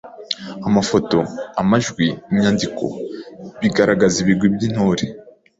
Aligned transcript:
amafoto, 0.67 1.17
amajwi, 1.61 2.05
inyandiko 2.31 2.85
bigaragaza 3.61 4.15
ibigwi 4.23 4.47
by’Intore 4.55 5.05